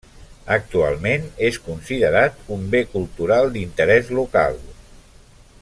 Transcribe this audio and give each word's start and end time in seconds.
Actualment 0.53 1.27
és 1.49 1.59
considerat 1.67 2.41
un 2.57 2.65
Bé 2.73 2.83
Cultural 2.97 3.55
d'Interès 3.59 4.11
Local. 4.23 4.63